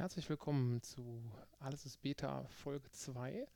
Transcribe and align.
herzlich 0.00 0.30
willkommen 0.30 0.82
zu 0.82 1.22
Alles 1.58 1.84
ist 1.84 2.00
Beta 2.00 2.46
Folge 2.48 2.90
2. 2.90 3.46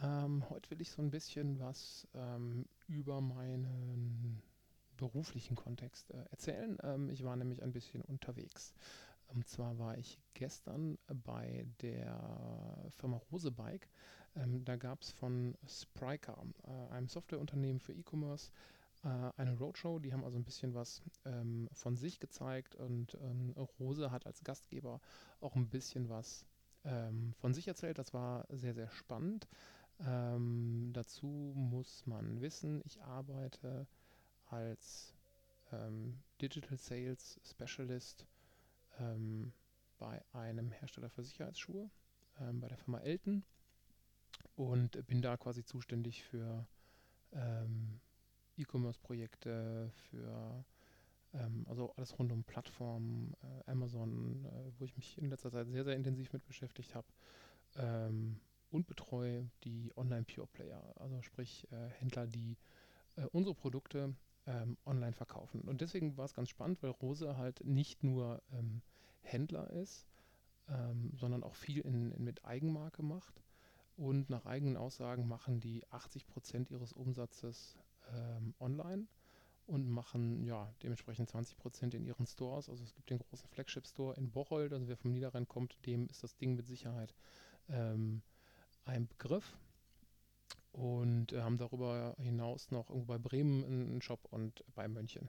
Ähm, 0.00 0.48
heute 0.48 0.70
will 0.70 0.80
ich 0.80 0.92
so 0.92 1.02
ein 1.02 1.10
bisschen 1.10 1.58
was 1.58 2.06
ähm, 2.14 2.64
über 2.86 3.20
meinen 3.20 4.40
beruflichen 4.96 5.56
Kontext 5.56 6.12
äh, 6.12 6.22
erzählen. 6.30 6.78
Ähm, 6.84 7.10
ich 7.10 7.24
war 7.24 7.34
nämlich 7.34 7.64
ein 7.64 7.72
bisschen 7.72 8.02
unterwegs. 8.02 8.72
Und 9.26 9.48
zwar 9.48 9.80
war 9.80 9.98
ich 9.98 10.20
gestern 10.32 10.96
bei 11.24 11.66
der 11.82 12.86
Firma 12.90 13.20
Rose 13.32 13.50
Bike. 13.50 13.88
Ähm, 14.36 14.64
da 14.64 14.76
gab 14.76 15.02
es 15.02 15.10
von 15.10 15.56
Spryker, 15.66 16.40
äh, 16.68 16.92
einem 16.92 17.08
Softwareunternehmen 17.08 17.80
für 17.80 17.94
E-Commerce, 17.94 18.52
eine 19.02 19.56
Roadshow. 19.56 19.98
Die 19.98 20.12
haben 20.12 20.24
also 20.24 20.36
ein 20.36 20.44
bisschen 20.44 20.74
was 20.74 21.02
ähm, 21.24 21.68
von 21.72 21.96
sich 21.96 22.20
gezeigt 22.20 22.74
und 22.74 23.14
ähm, 23.22 23.54
Rose 23.78 24.10
hat 24.10 24.26
als 24.26 24.44
Gastgeber 24.44 25.00
auch 25.40 25.56
ein 25.56 25.68
bisschen 25.68 26.08
was 26.08 26.44
ähm, 26.84 27.32
von 27.38 27.54
sich 27.54 27.68
erzählt. 27.68 27.98
Das 27.98 28.12
war 28.12 28.46
sehr, 28.50 28.74
sehr 28.74 28.90
spannend. 28.90 29.48
Ähm, 30.00 30.90
dazu 30.92 31.52
muss 31.54 32.06
man 32.06 32.40
wissen, 32.40 32.82
ich 32.84 33.02
arbeite 33.02 33.86
als 34.46 35.14
ähm, 35.72 36.22
Digital 36.40 36.78
Sales 36.78 37.40
Specialist 37.44 38.26
ähm, 38.98 39.52
bei 39.98 40.22
einem 40.32 40.72
Hersteller 40.72 41.10
für 41.10 41.22
Sicherheitsschuhe, 41.22 41.90
bei 42.52 42.68
der 42.68 42.78
Firma 42.78 43.00
Elton 43.00 43.44
und 44.56 45.06
bin 45.06 45.20
da 45.20 45.36
quasi 45.36 45.62
zuständig 45.62 46.24
für 46.24 46.66
E-Commerce-Projekte, 48.60 49.90
für 50.10 50.64
ähm, 51.34 51.64
also 51.68 51.92
alles 51.96 52.18
rund 52.18 52.32
um 52.32 52.44
Plattformen, 52.44 53.34
äh, 53.42 53.70
Amazon, 53.70 54.44
äh, 54.44 54.72
wo 54.78 54.84
ich 54.84 54.96
mich 54.96 55.18
in 55.18 55.30
letzter 55.30 55.50
Zeit 55.50 55.68
sehr, 55.68 55.84
sehr 55.84 55.96
intensiv 55.96 56.32
mit 56.32 56.44
beschäftigt 56.46 56.94
habe. 56.94 57.06
Ähm, 57.76 58.40
und 58.70 58.86
betreue 58.86 59.50
die 59.64 59.92
Online-Pure-Player, 59.96 60.94
also 60.96 61.22
sprich 61.22 61.66
äh, 61.72 61.88
Händler, 61.98 62.26
die 62.26 62.56
äh, 63.16 63.24
unsere 63.32 63.54
Produkte 63.54 64.14
ähm, 64.46 64.76
online 64.86 65.12
verkaufen. 65.12 65.62
Und 65.62 65.80
deswegen 65.80 66.16
war 66.16 66.24
es 66.24 66.34
ganz 66.34 66.50
spannend, 66.50 66.82
weil 66.82 66.90
Rose 66.90 67.36
halt 67.36 67.64
nicht 67.64 68.04
nur 68.04 68.42
ähm, 68.52 68.82
Händler 69.22 69.70
ist, 69.70 70.06
ähm, 70.68 71.12
sondern 71.16 71.42
auch 71.42 71.54
viel 71.54 71.80
in, 71.80 72.12
in 72.12 72.24
mit 72.24 72.44
Eigenmarke 72.44 73.02
macht. 73.02 73.42
Und 73.96 74.30
nach 74.30 74.46
eigenen 74.46 74.76
Aussagen 74.76 75.28
machen 75.28 75.60
die 75.60 75.84
80 75.90 76.26
Prozent 76.26 76.70
ihres 76.70 76.92
Umsatzes 76.92 77.76
ähm, 78.14 78.54
online 78.60 79.06
und 79.66 79.88
machen 79.88 80.42
ja 80.44 80.72
dementsprechend 80.82 81.28
20 81.30 81.56
Prozent 81.56 81.94
in 81.94 82.04
ihren 82.04 82.26
Stores. 82.26 82.68
Also 82.68 82.82
es 82.82 82.94
gibt 82.94 83.10
den 83.10 83.18
großen 83.18 83.48
Flagship 83.48 83.86
Store 83.86 84.16
in 84.16 84.30
Bocholt, 84.30 84.72
also 84.72 84.88
wer 84.88 84.96
vom 84.96 85.12
Niederrhein 85.12 85.46
kommt, 85.46 85.76
dem 85.86 86.06
ist 86.08 86.22
das 86.22 86.36
Ding 86.36 86.56
mit 86.56 86.66
Sicherheit 86.66 87.14
ähm, 87.68 88.22
ein 88.84 89.06
Begriff. 89.06 89.56
Und 90.72 91.32
äh, 91.32 91.40
haben 91.42 91.58
darüber 91.58 92.14
hinaus 92.18 92.70
noch 92.70 92.90
irgendwo 92.90 93.06
bei 93.06 93.18
Bremen 93.18 93.64
einen 93.64 94.02
Shop 94.02 94.20
und 94.30 94.64
bei 94.74 94.86
München. 94.86 95.28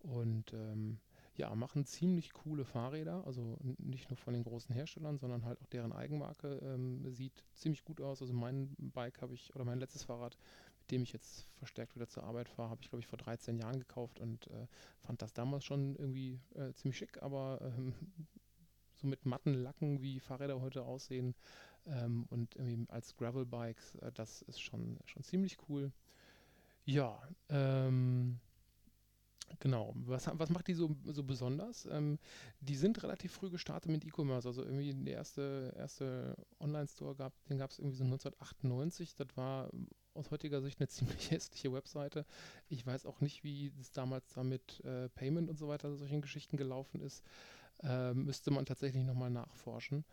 Und 0.00 0.52
ähm, 0.52 0.98
ja, 1.38 1.54
machen 1.54 1.84
ziemlich 1.84 2.32
coole 2.32 2.64
Fahrräder, 2.64 3.24
also 3.24 3.56
nicht 3.78 4.10
nur 4.10 4.16
von 4.16 4.34
den 4.34 4.42
großen 4.42 4.74
Herstellern, 4.74 5.18
sondern 5.18 5.44
halt 5.44 5.60
auch 5.60 5.66
deren 5.66 5.92
Eigenmarke 5.92 6.58
ähm, 6.62 7.08
sieht 7.12 7.44
ziemlich 7.54 7.84
gut 7.84 8.00
aus. 8.00 8.20
Also 8.20 8.34
mein 8.34 8.74
Bike 8.78 9.22
habe 9.22 9.34
ich, 9.34 9.54
oder 9.54 9.64
mein 9.64 9.78
letztes 9.78 10.02
Fahrrad, 10.02 10.36
mit 10.88 10.92
dem 10.92 11.02
ich 11.02 11.12
jetzt 11.12 11.46
verstärkt 11.56 11.94
wieder 11.94 12.08
zur 12.08 12.24
Arbeit 12.24 12.48
fahre, 12.48 12.70
habe 12.70 12.80
ich 12.80 12.88
glaube 12.88 13.00
ich 13.00 13.06
vor 13.06 13.18
13 13.18 13.58
Jahren 13.58 13.78
gekauft 13.78 14.20
und 14.20 14.46
äh, 14.46 14.66
fand 15.02 15.20
das 15.20 15.34
damals 15.34 15.64
schon 15.64 15.94
irgendwie 15.96 16.40
äh, 16.54 16.72
ziemlich 16.72 16.96
schick, 16.96 17.22
aber 17.22 17.58
ähm, 17.62 17.92
so 18.94 19.06
mit 19.06 19.26
matten 19.26 19.52
Lacken, 19.52 20.00
wie 20.00 20.18
Fahrräder 20.18 20.62
heute 20.62 20.84
aussehen 20.84 21.34
ähm, 21.86 22.24
und 22.30 22.56
irgendwie 22.56 22.90
als 22.90 23.14
Gravelbikes, 23.16 23.96
äh, 23.96 24.12
das 24.12 24.40
ist 24.42 24.62
schon, 24.62 24.98
schon 25.04 25.22
ziemlich 25.24 25.58
cool. 25.68 25.92
Ja, 26.86 27.20
ähm, 27.50 28.40
Genau. 29.60 29.94
Was, 29.96 30.30
was 30.32 30.50
macht 30.50 30.68
die 30.68 30.74
so, 30.74 30.94
so 31.06 31.24
besonders? 31.24 31.86
Ähm, 31.90 32.18
die 32.60 32.76
sind 32.76 33.02
relativ 33.02 33.32
früh 33.32 33.50
gestartet 33.50 33.90
mit 33.90 34.04
E-Commerce. 34.04 34.46
Also 34.46 34.62
irgendwie 34.62 34.94
der 34.94 35.14
erste, 35.14 35.74
erste 35.76 36.36
Online-Store 36.60 37.14
gab, 37.14 37.32
den 37.46 37.58
gab 37.58 37.70
es 37.70 37.78
irgendwie 37.78 37.96
so 37.96 38.04
1998. 38.04 39.14
Das 39.16 39.28
war 39.36 39.70
aus 40.18 40.30
heutiger 40.30 40.60
Sicht 40.60 40.80
eine 40.80 40.88
ziemlich 40.88 41.30
hässliche 41.30 41.72
Webseite. 41.72 42.26
Ich 42.68 42.86
weiß 42.86 43.06
auch 43.06 43.20
nicht, 43.20 43.44
wie 43.44 43.72
es 43.80 43.92
damals 43.92 44.34
da 44.34 44.42
mit 44.42 44.84
äh, 44.84 45.08
Payment 45.10 45.48
und 45.48 45.58
so 45.58 45.68
weiter, 45.68 45.94
solchen 45.96 46.20
Geschichten 46.20 46.56
gelaufen 46.56 47.00
ist. 47.00 47.24
Ähm, 47.82 48.24
müsste 48.24 48.50
man 48.50 48.66
tatsächlich 48.66 49.04
nochmal 49.04 49.30
nachforschen. 49.30 50.04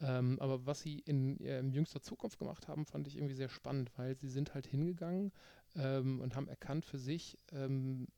Ähm, 0.00 0.38
aber 0.40 0.66
was 0.66 0.80
sie 0.80 0.98
in, 1.00 1.40
äh, 1.40 1.58
in 1.58 1.72
jüngster 1.72 2.02
Zukunft 2.02 2.38
gemacht 2.38 2.68
haben, 2.68 2.84
fand 2.84 3.06
ich 3.06 3.16
irgendwie 3.16 3.34
sehr 3.34 3.48
spannend, 3.48 3.90
weil 3.96 4.16
sie 4.16 4.28
sind 4.28 4.54
halt 4.54 4.66
hingegangen 4.66 5.32
ähm, 5.74 6.20
und 6.20 6.36
haben 6.36 6.48
erkannt 6.48 6.84
für 6.84 6.98
sich, 6.98 7.38
ähm, 7.52 8.08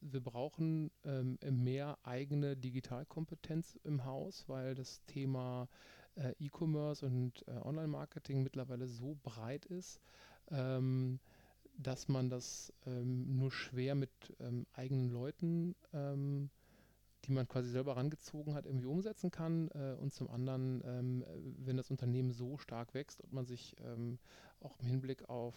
wir 0.00 0.20
brauchen 0.20 0.90
ähm, 1.04 1.38
mehr 1.48 1.96
eigene 2.02 2.56
Digitalkompetenz 2.56 3.78
im 3.84 4.04
Haus, 4.04 4.48
weil 4.48 4.74
das 4.74 5.04
Thema 5.06 5.68
äh, 6.16 6.34
E-Commerce 6.40 7.06
und 7.06 7.46
äh, 7.46 7.52
Online-Marketing 7.52 8.42
mittlerweile 8.42 8.88
so 8.88 9.16
breit 9.22 9.64
ist, 9.66 10.00
ähm, 10.50 11.18
dass 11.78 12.08
man 12.08 12.28
das 12.28 12.72
ähm, 12.86 13.38
nur 13.38 13.50
schwer 13.50 13.94
mit 13.94 14.10
ähm, 14.40 14.66
eigenen 14.74 15.10
Leuten, 15.10 15.74
ähm, 15.92 16.50
die 17.24 17.32
man 17.32 17.46
quasi 17.46 17.70
selber 17.70 17.96
rangezogen 17.96 18.54
hat, 18.54 18.66
irgendwie 18.66 18.86
umsetzen 18.86 19.30
kann. 19.30 19.68
Äh, 19.70 19.96
und 20.00 20.12
zum 20.12 20.28
anderen, 20.28 20.82
ähm, 20.84 21.24
wenn 21.58 21.76
das 21.76 21.90
Unternehmen 21.90 22.32
so 22.32 22.58
stark 22.58 22.94
wächst 22.94 23.20
und 23.20 23.32
man 23.32 23.46
sich 23.46 23.76
auch 24.60 24.78
im 24.78 24.86
Hinblick 24.86 25.28
auf 25.28 25.56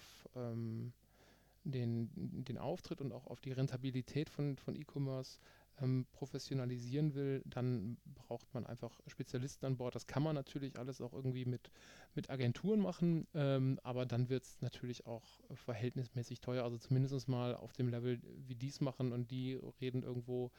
den, 1.63 2.09
den 2.15 2.57
Auftritt 2.57 3.01
und 3.01 3.11
auch 3.11 3.27
auf 3.27 3.39
die 3.39 3.51
Rentabilität 3.51 4.29
von, 4.29 4.57
von 4.57 4.75
E-Commerce 4.75 5.39
ähm, 5.81 6.05
professionalisieren 6.11 7.15
will, 7.15 7.41
dann 7.45 7.97
braucht 8.05 8.53
man 8.53 8.65
einfach 8.65 8.99
Spezialisten 9.07 9.65
an 9.65 9.77
Bord. 9.77 9.95
Das 9.95 10.07
kann 10.07 10.23
man 10.23 10.35
natürlich 10.35 10.77
alles 10.77 11.01
auch 11.01 11.13
irgendwie 11.13 11.45
mit, 11.45 11.71
mit 12.13 12.29
Agenturen 12.29 12.79
machen, 12.79 13.27
ähm, 13.33 13.79
aber 13.83 14.05
dann 14.05 14.29
wird 14.29 14.43
es 14.43 14.61
natürlich 14.61 15.05
auch 15.05 15.25
verhältnismäßig 15.53 16.41
teuer. 16.41 16.63
Also 16.63 16.77
zumindest 16.77 17.27
mal 17.27 17.55
auf 17.55 17.73
dem 17.73 17.89
Level, 17.89 18.19
wie 18.47 18.55
die 18.55 18.69
es 18.69 18.81
machen 18.81 19.11
und 19.11 19.31
die 19.31 19.59
reden 19.81 20.03
irgendwo 20.03 20.51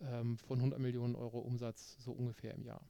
ähm, 0.00 0.38
von 0.38 0.58
100 0.58 0.78
Millionen 0.80 1.14
Euro 1.14 1.38
Umsatz 1.38 1.96
so 2.00 2.12
ungefähr 2.12 2.54
im 2.54 2.64
Jahr. 2.64 2.82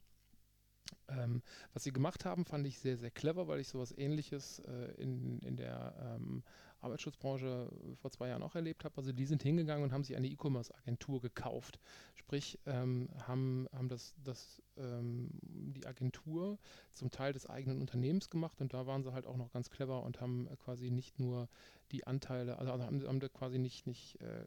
Ähm, 1.09 1.43
was 1.73 1.85
sie 1.85 1.93
gemacht 1.93 2.25
haben, 2.25 2.45
fand 2.45 2.67
ich 2.67 2.79
sehr, 2.79 2.97
sehr 2.97 3.11
clever, 3.11 3.47
weil 3.49 3.61
ich 3.61 3.69
sowas 3.69 3.93
ähnliches 3.97 4.61
äh, 4.61 4.93
in, 4.97 5.39
in 5.41 5.57
der 5.57 6.17
ähm, 6.17 6.43
Arbeitsschutzbranche 6.85 7.71
vor 8.01 8.11
zwei 8.11 8.29
Jahren 8.29 8.43
auch 8.43 8.55
erlebt 8.55 8.85
habe. 8.85 8.97
Also 8.97 9.13
die 9.13 9.27
sind 9.27 9.43
hingegangen 9.43 9.85
und 9.85 9.93
haben 9.93 10.05
sich 10.05 10.17
eine 10.17 10.29
E-Commerce-Agentur 10.29 11.21
gekauft. 11.21 11.81
Sprich, 12.15 12.59
ähm, 12.67 13.09
haben, 13.27 13.69
haben 13.73 13.89
das, 13.89 14.15
das, 14.23 14.63
ähm, 14.77 15.31
die 15.43 15.87
Agentur 15.87 16.59
zum 16.93 17.11
Teil 17.11 17.33
des 17.33 17.49
eigenen 17.49 17.81
Unternehmens 17.81 18.31
gemacht 18.31 18.61
und 18.61 18.73
da 18.73 18.87
waren 18.87 19.03
sie 19.03 19.13
halt 19.13 19.27
auch 19.27 19.37
noch 19.37 19.53
ganz 19.53 19.71
clever 19.71 20.03
und 20.03 20.21
haben 20.21 20.49
quasi 20.65 20.91
nicht 20.91 21.19
nur 21.19 21.49
die 21.93 22.07
Anteile, 22.07 22.59
also, 22.59 22.73
also 22.73 22.85
haben, 22.85 23.07
haben 23.07 23.21
quasi 23.33 23.59
nicht, 23.59 23.87
nicht 23.87 24.21
äh, 24.21 24.45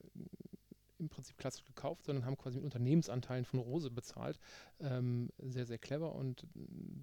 im 1.00 1.09
Prinzip 1.09 1.38
klassisch 1.38 1.66
gekauft, 1.66 2.06
sondern 2.06 2.25
haben 2.25 2.38
quasi 2.38 2.58
mit 2.58 2.66
Unternehmensanteilen 2.66 3.46
von 3.46 3.59
Rose 3.59 3.91
bezahlt. 3.91 4.40
Ähm, 4.80 5.30
sehr, 5.38 5.66
sehr 5.66 5.78
clever 5.78 6.13
und 6.16 6.46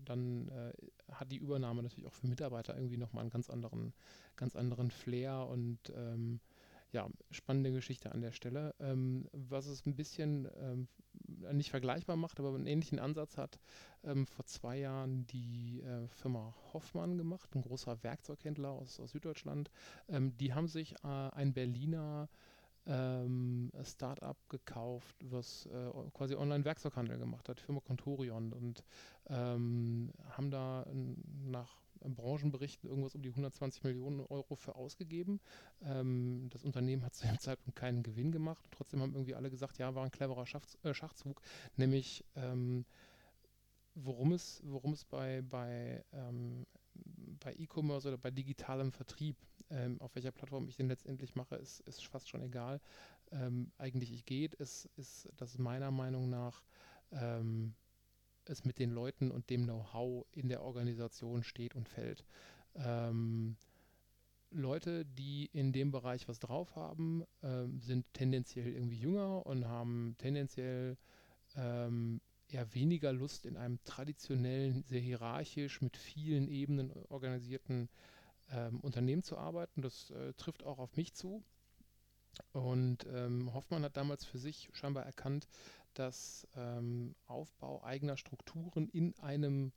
dann 0.05 0.49
äh, 0.49 0.73
hat 1.13 1.31
die 1.31 1.39
Übernahme 1.39 1.83
natürlich 1.83 2.07
auch 2.07 2.15
für 2.15 2.27
Mitarbeiter 2.27 2.75
irgendwie 2.75 2.97
nochmal 2.97 3.23
einen 3.23 3.31
ganz 3.31 3.51
anderen, 3.51 3.93
ganz 4.37 4.57
anderen 4.57 4.91
Flair 4.91 5.47
und 5.49 5.93
ähm, 5.97 6.41
ja, 6.95 7.09
spannende 7.33 7.73
Geschichte 7.73 8.13
an 8.13 8.21
der 8.21 8.33
Stelle. 8.33 8.75
Ähm, 8.79 9.29
was 9.33 9.67
es 9.67 9.85
ein 9.85 9.97
bisschen 9.97 10.49
ähm, 10.57 10.89
nicht 11.53 11.71
vergleichbar 11.71 12.17
macht, 12.17 12.39
aber 12.39 12.55
einen 12.55 12.67
ähnlichen 12.67 13.01
Ansatz 13.01 13.37
hat, 13.37 13.59
ähm, 14.05 14.27
vor 14.27 14.45
zwei 14.47 14.79
Jahren 14.79 15.27
die 15.27 15.81
äh, 15.81 16.07
Firma 16.09 16.55
Hoffmann 16.73 17.19
gemacht, 17.19 17.55
ein 17.55 17.63
großer 17.63 18.03
Werkzeughändler 18.03 18.71
aus, 18.71 19.01
aus 19.01 19.11
Süddeutschland. 19.11 19.71
Ähm, 20.09 20.37
die 20.37 20.55
haben 20.55 20.69
sich 20.69 20.95
äh, 21.03 21.09
ein 21.09 21.53
Berliner 21.53 22.29
ähm, 22.87 23.71
Startup 23.83 24.37
gekauft, 24.49 25.17
was 25.25 25.67
äh, 25.67 25.91
quasi 26.13 26.35
Online-Werkzeughandel 26.35 27.19
gemacht 27.19 27.49
hat, 27.49 27.61
Firma 27.61 27.81
Contorion 27.81 28.53
und 28.53 28.85
ähm, 29.29 30.11
haben 30.31 30.51
da 30.51 30.87
nach 31.45 31.85
Branchenberichten 32.01 32.89
irgendwas 32.89 33.15
um 33.15 33.23
die 33.23 33.31
120 33.31 33.83
Millionen 33.85 34.21
Euro 34.21 34.57
für 34.57 34.75
ausgegeben. 34.75 35.41
Ähm, 35.83 36.49
das 36.51 36.65
Unternehmen 36.65 37.05
hat 37.05 37.15
zu 37.15 37.27
dem 37.27 37.39
Zeitpunkt 37.39 37.79
keinen 37.79 38.03
Gewinn 38.03 38.33
gemacht. 38.33 38.65
Trotzdem 38.71 39.01
haben 39.01 39.15
irgendwie 39.15 39.35
alle 39.35 39.51
gesagt, 39.51 39.79
ja, 39.79 39.95
war 39.95 40.05
ein 40.05 40.11
cleverer 40.11 40.47
Schachz 40.47 40.77
äh, 40.83 40.93
Schachzug, 40.93 41.41
nämlich 41.77 42.25
ähm, 42.37 42.85
worum 43.95 44.33
es, 44.33 44.63
worum 44.65 44.93
es 44.93 45.05
bei, 45.05 45.43
bei, 45.43 46.05
ähm, 46.13 46.67
bei 47.41 47.55
E-Commerce 47.55 48.09
oder 48.09 48.19
bei 48.19 48.31
digitalem 48.31 48.93
Vertrieb, 48.93 49.37
ähm, 49.71 50.01
auf 50.01 50.15
welcher 50.15 50.33
Plattform 50.33 50.69
ich 50.69 50.77
den 50.77 50.89
letztendlich 50.89 51.35
mache, 51.35 51.57
ist, 51.57 51.81
ist 51.81 52.07
fast 52.07 52.29
schon 52.29 52.43
egal. 52.43 52.81
Ähm, 53.31 53.73
eigentlich 53.79 54.13
ich 54.13 54.25
geht, 54.25 54.55
ist, 54.55 54.91
ist 54.97 55.29
das 55.37 55.59
meiner 55.59 55.91
Meinung 55.91 56.29
nach 56.29 56.63
ähm, 57.13 57.75
es 58.47 58.65
mit 58.65 58.79
den 58.79 58.91
Leuten 58.91 59.31
und 59.31 59.51
dem 59.51 59.65
Know-how 59.65 60.27
in 60.33 60.49
der 60.49 60.63
Organisation 60.63 61.43
steht 61.43 61.75
und 61.75 61.89
fällt. 61.89 62.25
Ähm, 62.75 63.57
Leute, 64.51 65.05
die 65.05 65.47
in 65.53 65.73
dem 65.73 65.91
Bereich 65.91 66.29
was 66.29 66.39
drauf 66.39 66.77
haben, 66.77 67.25
ähm, 67.43 67.81
sind 67.81 68.07
tendenziell 68.13 68.69
irgendwie 68.69 68.99
jünger 68.99 69.45
und 69.47 69.67
haben 69.67 70.15
tendenziell 70.19 70.97
ähm, 71.57 72.21
eher 72.49 72.73
weniger 72.75 73.13
Lust 73.13 73.47
in 73.47 73.57
einem 73.57 73.83
traditionellen, 73.85 74.85
sehr 74.85 75.01
hierarchisch 75.01 75.81
mit 75.81 75.97
vielen 75.97 76.49
Ebenen 76.49 76.93
organisierten 77.09 77.89
ähm, 78.51 78.81
Unternehmen 78.81 79.23
zu 79.23 79.39
arbeiten. 79.39 79.83
Das 79.83 80.11
äh, 80.11 80.33
trifft 80.35 80.65
auch 80.65 80.79
auf 80.79 80.97
mich 80.97 81.15
zu. 81.15 81.43
Und 82.53 83.07
ähm, 83.13 83.53
Hoffmann 83.55 83.85
hat 83.85 83.97
damals 83.97 84.25
für 84.25 84.39
sich 84.39 84.69
scheinbar 84.73 85.05
erkannt, 85.05 85.47
dass 85.95 86.49
ähm, 86.57 87.15
Aufbau 87.27 87.83
eigener 87.85 88.17
Strukturen 88.17 88.89
in 88.89 89.17
einem 89.21 89.73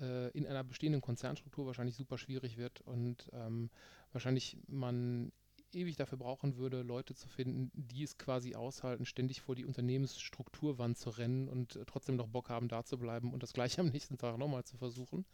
äh, 0.00 0.28
in 0.32 0.46
einer 0.46 0.64
bestehenden 0.64 1.00
Konzernstruktur 1.00 1.66
wahrscheinlich 1.66 1.96
super 1.96 2.18
schwierig 2.18 2.58
wird 2.58 2.82
und 2.82 3.30
ähm, 3.32 3.70
wahrscheinlich 4.12 4.58
man 4.68 5.32
ewig 5.72 5.96
dafür 5.96 6.18
brauchen 6.18 6.56
würde, 6.56 6.82
Leute 6.82 7.14
zu 7.14 7.28
finden, 7.28 7.70
die 7.74 8.02
es 8.02 8.18
quasi 8.18 8.54
aushalten, 8.54 9.04
ständig 9.04 9.40
vor 9.40 9.54
die 9.54 9.64
Unternehmensstrukturwand 9.64 10.98
zu 10.98 11.10
rennen 11.10 11.48
und 11.48 11.76
äh, 11.76 11.84
trotzdem 11.86 12.16
noch 12.16 12.28
Bock 12.28 12.48
haben, 12.48 12.68
da 12.68 12.84
zu 12.84 12.98
bleiben 12.98 13.32
und 13.32 13.42
das 13.42 13.52
gleiche 13.52 13.80
am 13.80 13.88
nächsten 13.88 14.18
Tag 14.18 14.38
nochmal 14.38 14.64
zu 14.64 14.76
versuchen. 14.76 15.24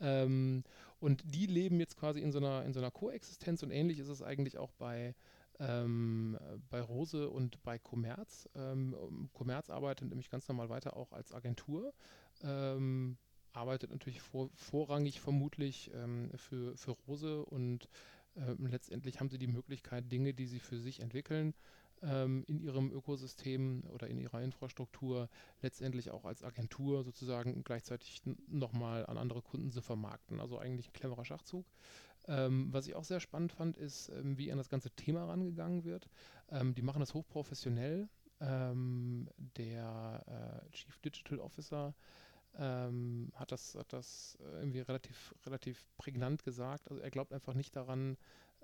Ähm, 0.00 0.64
und 1.00 1.22
die 1.34 1.46
leben 1.46 1.80
jetzt 1.80 1.96
quasi 1.96 2.20
in 2.20 2.32
so 2.32 2.38
einer, 2.38 2.64
in 2.64 2.72
so 2.72 2.80
einer 2.80 2.90
Koexistenz 2.90 3.62
und 3.62 3.70
ähnlich 3.70 3.98
ist 3.98 4.08
es 4.08 4.22
eigentlich 4.22 4.58
auch 4.58 4.72
bei, 4.72 5.14
ähm, 5.58 6.38
bei 6.70 6.80
Rose 6.80 7.28
und 7.28 7.62
bei 7.62 7.78
Commerz. 7.78 8.48
Ähm, 8.54 9.28
Commerz 9.32 9.70
arbeitet 9.70 10.08
nämlich 10.08 10.30
ganz 10.30 10.48
normal 10.48 10.68
weiter 10.68 10.96
auch 10.96 11.12
als 11.12 11.32
Agentur. 11.32 11.92
Ähm, 12.42 13.18
arbeitet 13.52 13.90
natürlich 13.90 14.20
vor, 14.20 14.50
vorrangig 14.54 15.20
vermutlich 15.20 15.90
ähm, 15.94 16.30
für, 16.36 16.76
für 16.76 16.92
Rose 16.92 17.44
und 17.44 17.88
ähm, 18.36 18.66
letztendlich 18.66 19.20
haben 19.20 19.30
sie 19.30 19.38
die 19.38 19.46
Möglichkeit, 19.46 20.10
Dinge, 20.10 20.34
die 20.34 20.46
sie 20.46 20.60
für 20.60 20.78
sich 20.78 21.00
entwickeln, 21.00 21.54
ähm, 22.02 22.44
in 22.46 22.60
ihrem 22.60 22.90
Ökosystem 22.90 23.84
oder 23.92 24.08
in 24.08 24.18
ihrer 24.18 24.42
Infrastruktur 24.42 25.28
letztendlich 25.60 26.10
auch 26.10 26.24
als 26.24 26.42
Agentur 26.42 27.04
sozusagen 27.04 27.62
gleichzeitig 27.64 28.22
nochmal 28.48 29.06
an 29.06 29.18
andere 29.18 29.42
Kunden 29.42 29.70
zu 29.70 29.82
vermarkten. 29.82 30.40
Also 30.40 30.58
eigentlich 30.58 30.88
ein 30.88 30.92
cleverer 30.92 31.24
Schachzug. 31.24 31.66
Ähm, 32.28 32.72
was 32.72 32.86
ich 32.86 32.94
auch 32.94 33.04
sehr 33.04 33.20
spannend 33.20 33.52
fand, 33.52 33.76
ist, 33.76 34.08
ähm, 34.10 34.38
wie 34.38 34.52
an 34.52 34.58
das 34.58 34.68
ganze 34.68 34.90
Thema 34.90 35.24
rangegangen 35.24 35.84
wird. 35.84 36.08
Ähm, 36.50 36.74
die 36.74 36.82
machen 36.82 37.00
das 37.00 37.14
hochprofessionell. 37.14 38.08
Ähm, 38.40 39.28
der 39.56 40.64
äh, 40.66 40.70
Chief 40.70 40.98
Digital 40.98 41.38
Officer 41.38 41.94
ähm, 42.58 43.32
hat 43.34 43.52
das, 43.52 43.74
hat 43.74 43.92
das 43.92 44.38
äh, 44.40 44.58
irgendwie 44.58 44.80
relativ, 44.80 45.34
relativ 45.46 45.84
prägnant 45.96 46.44
gesagt. 46.44 46.90
Also 46.90 47.02
er 47.02 47.10
glaubt 47.10 47.32
einfach 47.32 47.54
nicht 47.54 47.74
daran, 47.74 48.16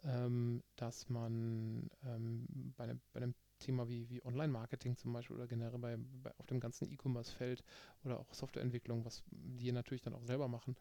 ähm, 0.04 0.62
dass 0.76 1.08
man 1.08 1.90
ähm, 2.04 2.46
bei, 2.76 2.84
einem, 2.84 3.00
bei 3.12 3.20
einem 3.20 3.34
Thema 3.58 3.88
wie, 3.88 4.08
wie 4.08 4.24
Online-Marketing 4.24 4.96
zum 4.96 5.12
Beispiel 5.12 5.36
oder 5.36 5.46
generell 5.46 5.78
bei, 5.78 5.96
bei 6.22 6.32
auf 6.38 6.46
dem 6.46 6.60
ganzen 6.60 6.90
E-Commerce-Feld 6.90 7.64
oder 8.04 8.20
auch 8.20 8.32
Softwareentwicklung, 8.32 9.04
was 9.04 9.24
die 9.30 9.72
natürlich 9.72 10.02
dann 10.02 10.14
auch 10.14 10.24
selber 10.24 10.48
machen, 10.48 10.76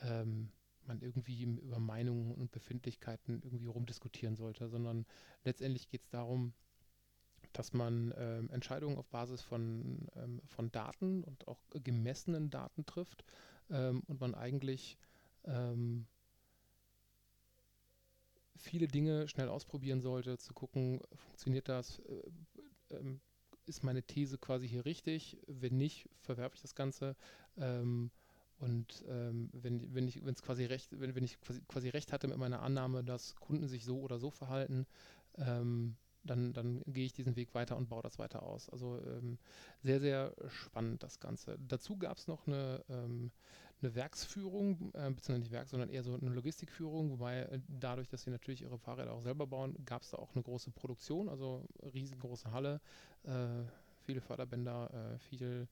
ähm, 0.00 0.50
man 0.86 1.00
irgendwie 1.00 1.42
über 1.42 1.78
Meinungen 1.78 2.32
und 2.32 2.52
Befindlichkeiten 2.52 3.42
irgendwie 3.42 3.66
rumdiskutieren 3.66 4.36
sollte, 4.36 4.68
sondern 4.68 5.04
letztendlich 5.44 5.88
geht 5.88 6.02
es 6.02 6.10
darum, 6.10 6.54
dass 7.56 7.72
man 7.72 8.12
ähm, 8.18 8.50
Entscheidungen 8.50 8.98
auf 8.98 9.08
Basis 9.08 9.40
von, 9.40 10.06
ähm, 10.16 10.42
von 10.46 10.70
Daten 10.72 11.24
und 11.24 11.48
auch 11.48 11.58
gemessenen 11.70 12.50
Daten 12.50 12.84
trifft 12.84 13.24
ähm, 13.70 14.02
und 14.06 14.20
man 14.20 14.34
eigentlich 14.34 14.98
ähm, 15.44 16.06
viele 18.56 18.88
Dinge 18.88 19.26
schnell 19.28 19.48
ausprobieren 19.48 20.00
sollte, 20.00 20.36
zu 20.38 20.52
gucken, 20.52 21.00
funktioniert 21.14 21.68
das, 21.68 22.00
äh, 22.00 22.94
äh, 22.94 23.18
ist 23.64 23.82
meine 23.82 24.02
These 24.02 24.38
quasi 24.38 24.68
hier 24.68 24.84
richtig, 24.84 25.38
wenn 25.46 25.76
nicht, 25.78 26.08
verwerfe 26.20 26.56
ich 26.56 26.62
das 26.62 26.74
Ganze 26.74 27.16
ähm, 27.56 28.10
und 28.58 29.02
ähm, 29.08 29.50
wenn, 29.52 29.94
wenn 29.94 30.08
ich, 30.08 30.24
wenn 30.24 30.34
quasi 30.34 30.64
recht, 30.66 30.98
wenn, 30.98 31.14
wenn 31.14 31.24
ich 31.24 31.40
quasi, 31.40 31.62
quasi 31.68 31.88
recht 31.88 32.12
hatte 32.12 32.28
mit 32.28 32.38
meiner 32.38 32.62
Annahme, 32.62 33.02
dass 33.02 33.34
Kunden 33.36 33.66
sich 33.66 33.84
so 33.84 34.00
oder 34.00 34.18
so 34.18 34.30
verhalten, 34.30 34.86
ähm, 35.38 35.96
dann, 36.26 36.52
dann 36.52 36.82
gehe 36.86 37.06
ich 37.06 37.12
diesen 37.12 37.36
Weg 37.36 37.54
weiter 37.54 37.76
und 37.76 37.88
baue 37.88 38.02
das 38.02 38.18
weiter 38.18 38.42
aus. 38.42 38.68
Also 38.70 39.00
ähm, 39.06 39.38
sehr, 39.82 40.00
sehr 40.00 40.34
spannend 40.48 41.02
das 41.02 41.20
Ganze. 41.20 41.58
Dazu 41.66 41.96
gab 41.96 42.18
es 42.18 42.26
noch 42.28 42.46
eine, 42.46 42.84
ähm, 42.88 43.30
eine 43.82 43.94
Werksführung, 43.94 44.92
äh, 44.94 45.10
beziehungsweise 45.10 45.38
nicht 45.40 45.52
Werk, 45.52 45.68
sondern 45.68 45.90
eher 45.90 46.02
so 46.02 46.14
eine 46.14 46.30
Logistikführung, 46.30 47.10
wobei 47.10 47.42
äh, 47.42 47.60
dadurch, 47.68 48.08
dass 48.08 48.22
sie 48.22 48.30
natürlich 48.30 48.62
ihre 48.62 48.78
Fahrräder 48.78 49.12
auch 49.12 49.22
selber 49.22 49.46
bauen, 49.46 49.76
gab 49.84 50.02
es 50.02 50.10
da 50.10 50.18
auch 50.18 50.34
eine 50.34 50.42
große 50.42 50.70
Produktion, 50.70 51.28
also 51.28 51.64
riesengroße 51.92 52.50
Halle, 52.50 52.80
äh, 53.24 53.62
viele 54.04 54.20
Förderbänder, 54.20 55.14
äh, 55.14 55.18
viel 55.18 55.68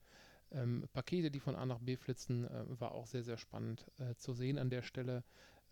ähm, 0.53 0.87
Pakete, 0.93 1.31
die 1.31 1.41
von 1.41 1.57
A 1.57 1.65
nach 1.65 1.79
B 1.79 1.97
flitzen, 1.97 2.45
äh, 2.45 2.81
war 2.81 2.93
auch 2.93 3.07
sehr, 3.07 3.25
sehr 3.25 3.39
spannend 3.39 3.87
äh, 3.99 4.15
zu 4.17 4.33
sehen 4.33 4.59
an 4.59 4.71
der 4.71 4.83
Stelle. 4.83 5.25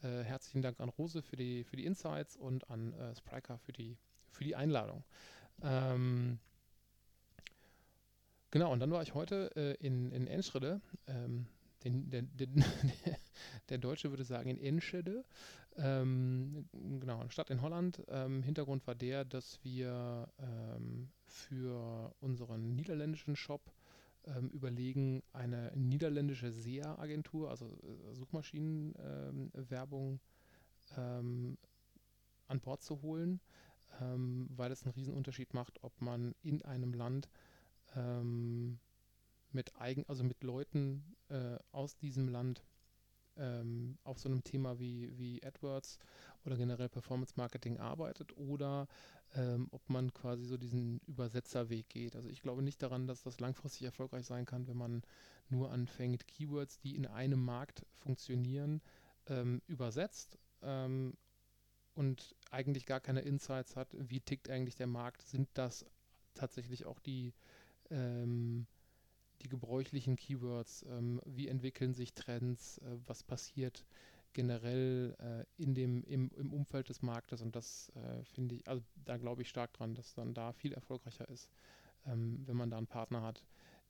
herzlichen 0.03 0.63
Dank 0.63 0.81
an 0.81 0.89
Rose 0.89 1.23
für 1.23 1.37
die, 1.37 1.63
für 1.63 1.77
die 1.77 1.85
Insights 1.85 2.37
und 2.37 2.69
an 2.69 2.93
Spriker 3.17 3.57
für 3.59 3.71
die 3.71 3.97
für 4.33 4.45
die 4.45 4.57
Einladung. 4.57 5.05
Ähm, 5.63 6.39
genau, 8.51 8.73
und 8.73 8.81
dann 8.81 8.91
war 8.91 9.03
ich 9.03 9.15
heute 9.15 9.51
äh, 9.57 9.75
in, 9.85 10.11
in 10.11 10.27
Enschede. 10.27 10.81
Ähm, 11.07 11.47
den, 11.85 12.11
der, 12.11 12.23
der, 12.23 12.47
der, 13.69 13.79
Deutsche 13.79 14.11
würde 14.11 14.25
sagen 14.25 14.51
in 14.51 14.59
Enschede. 14.59 15.25
Ähm, 15.77 16.69
genau, 16.73 17.21
eine 17.21 17.31
Stadt 17.31 17.51
in 17.51 17.63
Holland. 17.63 18.03
Ähm, 18.09 18.43
Hintergrund 18.43 18.87
war 18.87 18.95
der, 18.95 19.25
dass 19.25 19.63
wir 19.65 20.29
ähm, 20.39 21.11
für 21.27 22.15
unseren 22.21 22.75
niederländischen 22.75 23.37
Shop 23.37 23.73
ähm, 24.25 24.49
überlegen, 24.51 25.23
eine 25.33 25.73
niederländische 25.75 26.53
SEA-Agentur, 26.53 27.51
also 27.51 27.67
äh, 27.67 28.15
Suchmaschinenwerbung, 28.15 30.21
ähm, 30.97 31.59
an 32.49 32.61
Bord 32.61 32.83
zu 32.83 33.03
holen 33.03 33.41
ähm, 34.01 34.49
weil 34.55 34.73
es 34.73 34.85
einen 34.85 34.93
Riesenunterschied 34.93 35.55
macht, 35.55 35.83
ob 35.83 36.01
man 36.01 36.35
in 36.43 36.63
einem 36.63 36.95
Land 36.95 37.29
ähm, 37.97 38.79
mit 39.51 39.77
eigen, 39.81 40.05
also 40.09 40.25
mit 40.25 40.43
Leuten 40.43 41.17
äh, 41.29 41.59
aus 41.73 41.97
diesem 41.97 42.29
Land 42.29 42.65
ähm, 43.37 43.99
auf 44.05 44.19
so 44.19 44.29
einem 44.29 44.45
Thema 44.45 44.79
wie, 44.79 45.17
wie 45.19 45.43
AdWords 45.43 45.99
oder 46.45 46.57
generell 46.57 46.89
Performance 46.89 47.35
Marketing 47.37 47.79
arbeitet 47.79 48.37
oder 48.37 48.89
ähm, 49.35 49.69
ob 49.71 49.89
man 49.89 50.13
quasi 50.13 50.45
so 50.45 50.57
diesen 50.57 51.01
Übersetzerweg 51.07 51.89
geht. 51.89 52.17
Also 52.17 52.29
ich 52.29 52.43
glaube 52.43 52.63
nicht 52.63 52.83
daran, 52.83 53.07
dass 53.07 53.23
das 53.23 53.41
langfristig 53.41 53.85
erfolgreich 53.85 54.27
sein 54.27 54.45
kann, 54.45 54.67
wenn 54.67 54.77
man 54.77 55.03
nur 55.49 55.71
anfängt, 55.71 56.27
Keywords, 56.27 56.79
die 56.79 56.97
in 56.97 57.07
einem 57.07 57.43
Markt 57.43 57.85
funktionieren, 57.95 58.83
ähm, 59.27 59.63
übersetzt 59.67 60.39
ähm, 60.63 61.17
und 61.95 62.35
eigentlich 62.51 62.87
gar 62.87 63.01
keine 63.01 63.21
Insights 63.21 63.77
hat, 63.77 63.95
wie 63.99 64.21
tickt 64.21 64.51
eigentlich 64.51 64.77
der 64.77 64.87
Markt, 64.87 65.23
sind 65.23 65.49
das 65.55 65.85
tatsächlich 66.35 66.87
auch 66.87 66.99
die, 66.99 67.35
ähm, 67.91 68.67
die 69.43 69.49
gebräuchlichen 69.49 70.17
Keywords, 70.17 70.85
ähm, 70.89 71.21
wie 71.25 71.49
entwickeln 71.49 71.95
sich 71.95 72.15
Trends, 72.15 72.79
äh, 72.79 72.99
was 73.07 73.23
passiert 73.23 73.85
generell 74.33 75.15
äh, 75.19 75.63
in 75.63 75.75
dem, 75.75 76.03
im, 76.05 76.31
im 76.37 76.53
Umfeld 76.53 76.89
des 76.89 77.03
Marktes 77.03 77.43
und 77.43 77.55
das 77.55 77.91
äh, 77.95 78.25
finde 78.25 78.55
ich, 78.55 78.67
also 78.67 78.83
da 79.05 79.17
glaube 79.19 79.43
ich 79.43 79.49
stark 79.49 79.73
dran, 79.75 79.95
dass 79.95 80.15
dann 80.15 80.35
da 80.35 80.53
viel 80.53 80.73
erfolgreicher 80.73 81.29
ist, 81.29 81.51
ähm, 82.07 82.43
wenn 82.47 82.57
man 82.57 82.71
da 82.71 82.79
einen 82.79 82.87
Partner 82.87 83.23
hat, 83.23 83.45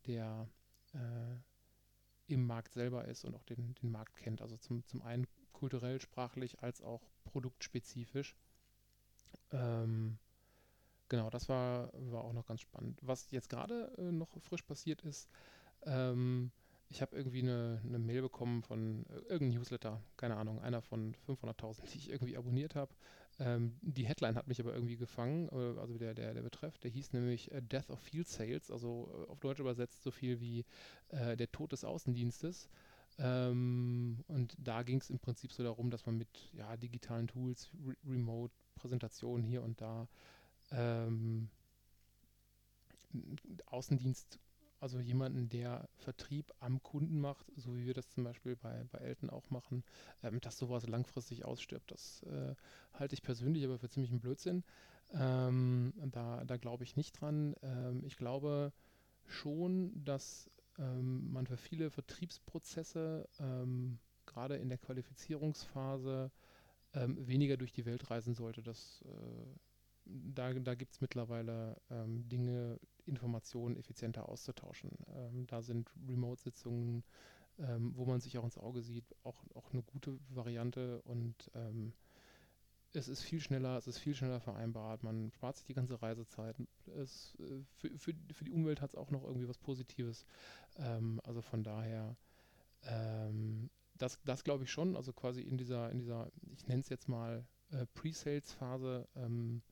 der 0.06 0.48
äh, 0.94 2.32
im 2.32 2.46
Markt 2.46 2.72
selber 2.74 3.04
ist 3.06 3.24
und 3.24 3.34
auch 3.34 3.44
den, 3.44 3.74
den 3.74 3.90
Markt 3.90 4.16
kennt. 4.16 4.42
Also 4.42 4.56
zum, 4.56 4.84
zum 4.86 5.02
einen 5.02 5.26
kulturell, 5.62 6.00
sprachlich 6.00 6.60
als 6.60 6.82
auch 6.82 7.02
produktspezifisch. 7.22 8.34
Ähm, 9.52 10.18
genau, 11.08 11.30
das 11.30 11.48
war, 11.48 11.92
war 12.10 12.24
auch 12.24 12.32
noch 12.32 12.46
ganz 12.46 12.62
spannend. 12.62 12.98
Was 13.00 13.30
jetzt 13.30 13.48
gerade 13.48 13.94
äh, 13.96 14.10
noch 14.10 14.40
frisch 14.40 14.62
passiert 14.62 15.02
ist, 15.02 15.28
ähm, 15.84 16.50
ich 16.88 17.00
habe 17.00 17.16
irgendwie 17.16 17.42
eine, 17.42 17.80
eine, 17.86 18.00
Mail 18.00 18.22
bekommen 18.22 18.64
von 18.64 19.06
äh, 19.06 19.18
irgendeinem 19.28 19.60
Newsletter, 19.60 20.02
keine 20.16 20.36
Ahnung, 20.36 20.60
einer 20.60 20.82
von 20.82 21.14
500.000, 21.28 21.92
die 21.92 21.98
ich 21.98 22.10
irgendwie 22.10 22.36
abonniert 22.36 22.74
habe. 22.74 22.92
Ähm, 23.38 23.76
die 23.82 24.04
Headline 24.04 24.34
hat 24.34 24.48
mich 24.48 24.60
aber 24.60 24.74
irgendwie 24.74 24.96
gefangen, 24.96 25.48
äh, 25.52 25.78
also 25.78 25.96
der, 25.96 26.12
der, 26.14 26.34
der 26.34 26.42
Betreff, 26.42 26.76
der 26.78 26.90
hieß 26.90 27.12
nämlich 27.12 27.52
äh, 27.52 27.62
Death 27.62 27.88
of 27.88 28.00
Field 28.00 28.26
Sales, 28.26 28.68
also 28.72 29.08
äh, 29.14 29.30
auf 29.30 29.38
Deutsch 29.38 29.60
übersetzt 29.60 30.02
so 30.02 30.10
viel 30.10 30.40
wie 30.40 30.64
äh, 31.10 31.36
der 31.36 31.52
Tod 31.52 31.70
des 31.70 31.84
Außendienstes. 31.84 32.68
Ähm, 33.18 34.24
und 34.28 34.56
da 34.58 34.82
ging 34.82 35.00
es 35.00 35.10
im 35.10 35.18
Prinzip 35.18 35.52
so 35.52 35.62
darum, 35.62 35.90
dass 35.90 36.06
man 36.06 36.16
mit 36.18 36.50
ja, 36.54 36.76
digitalen 36.76 37.28
Tools, 37.28 37.70
Re 37.86 37.94
Remote-Präsentationen 38.08 39.44
hier 39.44 39.62
und 39.62 39.80
da 39.80 40.08
ähm, 40.70 41.50
Außendienst 43.66 44.38
also 44.80 44.98
jemanden, 44.98 45.48
der 45.48 45.88
Vertrieb 45.98 46.52
am 46.58 46.82
Kunden 46.82 47.20
macht, 47.20 47.46
so 47.54 47.76
wie 47.76 47.86
wir 47.86 47.94
das 47.94 48.10
zum 48.10 48.24
Beispiel 48.24 48.56
bei, 48.56 48.84
bei 48.90 48.98
Elton 48.98 49.30
auch 49.30 49.48
machen, 49.48 49.84
ähm, 50.24 50.40
dass 50.40 50.58
sowas 50.58 50.88
langfristig 50.88 51.44
ausstirbt. 51.44 51.92
Das 51.92 52.24
äh, 52.24 52.56
halte 52.94 53.14
ich 53.14 53.22
persönlich 53.22 53.64
aber 53.64 53.78
für 53.78 53.88
ziemlich 53.88 54.10
einen 54.10 54.20
Blödsinn. 54.20 54.64
Ähm, 55.12 55.92
da 56.10 56.42
da 56.44 56.56
glaube 56.56 56.82
ich 56.82 56.96
nicht 56.96 57.12
dran. 57.20 57.54
Ähm, 57.62 58.02
ich 58.04 58.16
glaube 58.16 58.72
schon, 59.24 60.04
dass 60.04 60.50
ähm, 60.78 61.32
man 61.32 61.46
für 61.46 61.56
viele 61.56 61.90
Vertriebsprozesse 61.90 63.28
ähm, 63.40 63.98
gerade 64.26 64.56
in 64.56 64.68
der 64.68 64.78
Qualifizierungsphase 64.78 66.30
ähm, 66.94 67.26
weniger 67.26 67.56
durch 67.56 67.72
die 67.72 67.86
Welt 67.86 68.10
reisen 68.10 68.34
sollte. 68.34 68.62
Das, 68.62 69.02
äh, 69.02 69.58
da 70.04 70.52
da 70.52 70.74
gibt 70.74 70.92
es 70.92 71.00
mittlerweile 71.00 71.80
ähm, 71.90 72.28
Dinge, 72.28 72.78
Informationen 73.04 73.76
effizienter 73.76 74.28
auszutauschen. 74.28 74.90
Ähm, 75.14 75.46
da 75.46 75.62
sind 75.62 75.90
Remote-Sitzungen, 76.08 77.02
ähm, 77.58 77.92
wo 77.96 78.04
man 78.04 78.20
sich 78.20 78.38
auch 78.38 78.44
ins 78.44 78.58
Auge 78.58 78.82
sieht, 78.82 79.04
auch, 79.24 79.44
auch 79.54 79.72
eine 79.72 79.82
gute 79.82 80.18
Variante 80.30 81.02
und 81.02 81.50
es 82.94 83.08
ist 83.08 83.22
viel 83.22 83.40
schneller, 83.40 83.76
es 83.76 83.86
ist 83.86 83.98
viel 83.98 84.14
schneller 84.14 84.40
vereinbart, 84.40 85.02
man 85.02 85.30
spart 85.32 85.56
sich 85.56 85.66
die 85.66 85.74
ganze 85.74 86.00
Reisezeit. 86.00 86.56
Es, 86.96 87.34
äh, 87.40 87.62
für, 87.76 87.98
für, 87.98 88.14
für 88.32 88.44
die 88.44 88.52
Umwelt 88.52 88.80
hat 88.80 88.90
es 88.90 88.96
auch 88.96 89.10
noch 89.10 89.24
irgendwie 89.24 89.48
was 89.48 89.58
Positives. 89.58 90.26
Ähm, 90.76 91.20
also 91.24 91.42
von 91.42 91.62
daher, 91.62 92.16
ähm, 92.82 93.70
das, 93.94 94.18
das 94.24 94.44
glaube 94.44 94.64
ich 94.64 94.70
schon, 94.70 94.96
also 94.96 95.12
quasi 95.12 95.40
in 95.40 95.56
dieser, 95.56 95.90
in 95.90 95.98
dieser, 95.98 96.30
ich 96.56 96.66
nenne 96.66 96.80
es 96.80 96.88
jetzt 96.88 97.08
mal 97.08 97.46
äh, 97.70 97.86
Pre-Sales-Phase, 97.94 99.08
ähm, 99.16 99.62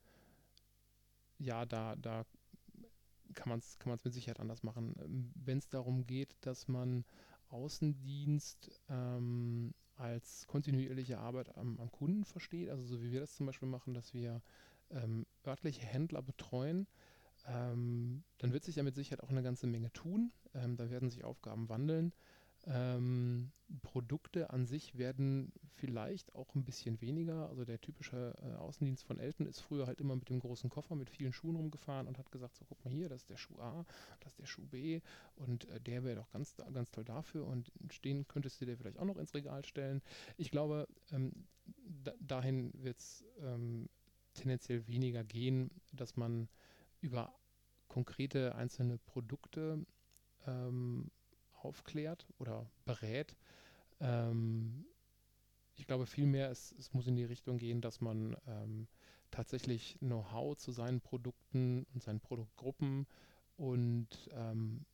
ja, 1.38 1.64
da, 1.64 1.96
da 1.96 2.24
kann 3.34 3.48
man 3.48 3.58
es 3.60 3.78
kann 3.78 3.96
mit 4.02 4.12
Sicherheit 4.12 4.40
anders 4.40 4.62
machen. 4.62 4.94
Ähm, 5.02 5.30
Wenn 5.34 5.58
es 5.58 5.68
darum 5.68 6.06
geht, 6.06 6.36
dass 6.40 6.68
man 6.68 7.04
Außendienst 7.48 8.70
ähm, 8.88 9.74
als 10.00 10.46
kontinuierliche 10.46 11.18
Arbeit 11.18 11.56
am, 11.56 11.78
am, 11.78 11.92
Kunden 11.92 12.24
versteht, 12.24 12.70
also 12.70 12.84
so 12.84 13.02
wie 13.02 13.12
wir 13.12 13.20
das 13.20 13.36
zum 13.36 13.46
Beispiel 13.46 13.68
machen, 13.68 13.92
dass 13.94 14.14
wir 14.14 14.42
ähm, 14.90 15.26
örtliche 15.46 15.82
Händler 15.82 16.22
betreuen, 16.22 16.86
ähm, 17.46 18.24
dann 18.38 18.52
wird 18.52 18.64
sich 18.64 18.76
ja 18.76 18.82
mit 18.82 18.94
Sicherheit 18.94 19.22
auch 19.22 19.30
eine 19.30 19.42
ganze 19.42 19.66
Menge 19.66 19.92
tun. 19.92 20.32
Ähm, 20.54 20.76
da 20.76 20.90
werden 20.90 21.10
sich 21.10 21.24
Aufgaben 21.24 21.68
wandeln. 21.68 22.12
Ähm, 22.66 23.52
Produkte 23.82 24.50
an 24.50 24.66
sich 24.66 24.98
werden 24.98 25.52
vielleicht 25.76 26.34
auch 26.34 26.54
ein 26.54 26.64
bisschen 26.64 27.00
weniger. 27.00 27.48
Also 27.48 27.64
der 27.64 27.80
typische 27.80 28.34
äh, 28.42 28.54
Außendienst 28.56 29.04
von 29.04 29.18
Elton 29.18 29.46
ist 29.46 29.60
früher 29.60 29.86
halt 29.86 30.00
immer 30.00 30.16
mit 30.16 30.28
dem 30.28 30.40
großen 30.40 30.68
Koffer 30.68 30.96
mit 30.96 31.08
vielen 31.08 31.32
Schuhen 31.32 31.56
rumgefahren 31.56 32.06
und 32.06 32.18
hat 32.18 32.30
gesagt, 32.32 32.56
so 32.56 32.64
guck 32.64 32.84
mal 32.84 32.92
hier, 32.92 33.08
das 33.08 33.22
ist 33.22 33.30
der 33.30 33.36
Schuh 33.36 33.58
A, 33.60 33.86
das 34.20 34.32
ist 34.32 34.40
der 34.40 34.46
Schuh 34.46 34.66
B 34.66 35.00
und 35.36 35.68
äh, 35.68 35.80
der 35.80 36.04
wäre 36.04 36.16
doch 36.16 36.30
ganz, 36.30 36.56
ganz 36.72 36.90
toll 36.90 37.04
dafür 37.04 37.46
und 37.46 37.72
stehen 37.90 38.26
könntest 38.26 38.60
du 38.60 38.66
dir 38.66 38.76
vielleicht 38.76 38.98
auch 38.98 39.04
noch 39.04 39.18
ins 39.18 39.34
Regal 39.34 39.64
stellen. 39.64 40.02
Ich 40.36 40.50
glaube, 40.50 40.88
ähm, 41.12 41.32
da, 42.04 42.12
dahin 42.20 42.72
wird 42.74 42.98
es 42.98 43.24
ähm, 43.40 43.88
tendenziell 44.34 44.86
weniger 44.86 45.24
gehen, 45.24 45.70
dass 45.92 46.16
man 46.16 46.48
über 47.00 47.34
konkrete 47.88 48.54
einzelne 48.54 48.98
Produkte 48.98 49.84
ähm, 50.46 51.10
aufklärt 51.64 52.26
oder 52.38 52.70
berät. 52.84 53.36
Ähm, 54.00 54.86
ich 55.76 55.86
glaube 55.86 56.06
vielmehr, 56.06 56.50
es, 56.50 56.72
es 56.78 56.92
muss 56.92 57.06
in 57.06 57.16
die 57.16 57.24
Richtung 57.24 57.58
gehen, 57.58 57.80
dass 57.80 58.00
man 58.00 58.36
ähm, 58.46 58.86
tatsächlich 59.30 59.96
Know-how 60.00 60.56
zu 60.56 60.72
seinen 60.72 61.00
Produkten 61.00 61.86
und 61.94 62.02
seinen 62.02 62.20
Produktgruppen 62.20 63.06
und 63.56 64.28
ähm, 64.32 64.84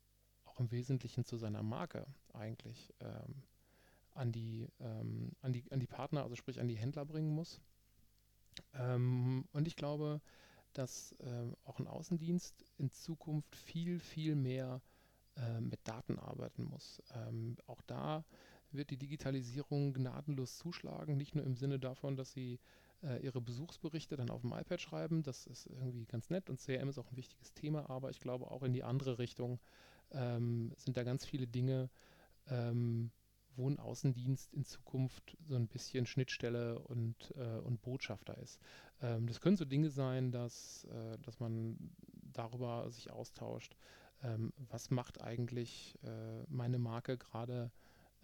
auch 0.45 0.59
im 0.59 0.71
Wesentlichen 0.71 1.25
zu 1.25 1.37
seiner 1.37 1.63
Marke 1.63 2.05
eigentlich 2.33 2.93
ähm, 2.99 3.43
an, 4.13 4.31
die, 4.31 4.67
ähm, 4.79 5.31
an, 5.41 5.53
die, 5.53 5.71
an 5.71 5.79
die 5.79 5.87
Partner, 5.87 6.23
also 6.23 6.35
sprich 6.35 6.59
an 6.59 6.67
die 6.67 6.77
Händler 6.77 7.05
bringen 7.05 7.33
muss. 7.33 7.59
Ähm, 8.73 9.45
und 9.51 9.67
ich 9.67 9.75
glaube, 9.75 10.21
dass 10.73 11.13
äh, 11.19 11.51
auch 11.65 11.79
ein 11.79 11.87
Außendienst 11.87 12.65
in 12.77 12.91
Zukunft 12.91 13.55
viel, 13.55 13.99
viel 13.99 14.35
mehr 14.35 14.81
äh, 15.37 15.61
mit 15.61 15.79
Daten 15.87 16.19
arbeiten 16.19 16.63
muss. 16.63 17.01
Ähm, 17.13 17.57
auch 17.67 17.81
da 17.83 18.25
wird 18.71 18.89
die 18.89 18.97
Digitalisierung 18.97 19.93
gnadenlos 19.93 20.57
zuschlagen, 20.57 21.17
nicht 21.17 21.35
nur 21.35 21.45
im 21.45 21.55
Sinne 21.55 21.79
davon, 21.79 22.15
dass 22.15 22.31
sie 22.31 22.59
äh, 23.03 23.23
ihre 23.23 23.41
Besuchsberichte 23.41 24.17
dann 24.17 24.29
auf 24.29 24.41
dem 24.41 24.53
iPad 24.53 24.81
schreiben, 24.81 25.23
das 25.23 25.45
ist 25.45 25.67
irgendwie 25.67 26.05
ganz 26.05 26.29
nett 26.29 26.49
und 26.49 26.59
CRM 26.59 26.89
ist 26.89 26.97
auch 26.97 27.09
ein 27.11 27.17
wichtiges 27.17 27.53
Thema, 27.53 27.89
aber 27.89 28.09
ich 28.09 28.19
glaube 28.19 28.49
auch 28.51 28.63
in 28.63 28.73
die 28.73 28.83
andere 28.83 29.19
Richtung 29.19 29.59
ähm, 30.11 30.73
sind 30.75 30.97
da 30.97 31.03
ganz 31.03 31.25
viele 31.25 31.47
Dinge, 31.47 31.89
ähm, 32.47 33.11
wo 33.55 33.69
ein 33.69 33.79
Außendienst 33.79 34.53
in 34.53 34.65
Zukunft 34.65 35.35
so 35.41 35.55
ein 35.55 35.67
bisschen 35.67 36.05
Schnittstelle 36.05 36.79
und, 36.79 37.33
äh, 37.35 37.59
und 37.59 37.81
Botschafter 37.81 38.37
ist. 38.37 38.59
Ähm, 39.01 39.27
das 39.27 39.41
können 39.41 39.57
so 39.57 39.65
Dinge 39.65 39.89
sein, 39.89 40.31
dass, 40.31 40.85
äh, 40.85 41.17
dass 41.19 41.39
man 41.39 41.77
darüber 42.33 42.89
sich 42.91 43.11
austauscht, 43.11 43.75
ähm, 44.23 44.53
was 44.69 44.89
macht 44.89 45.21
eigentlich 45.21 45.97
äh, 46.03 46.43
meine 46.47 46.79
Marke 46.79 47.17
gerade 47.17 47.71